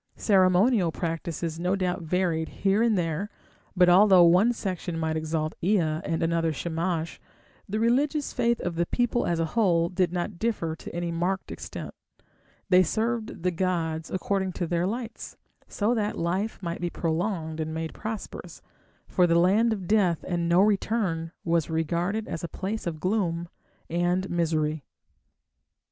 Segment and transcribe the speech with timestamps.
[0.17, 3.29] Ceremonial practices no doubt varied here and there,
[3.77, 7.21] but although one section might exalt Ea and another Shamash,
[7.69, 11.51] the religious faith of the people as a whole did not differ to any marked
[11.51, 11.93] extent;
[12.67, 15.37] they served the gods according to their lights,
[15.67, 18.63] so that life might be prolonged and made prosperous,
[19.07, 23.47] for the land of death and "no return" was regarded as a place of gloom
[23.87, 24.83] and misery.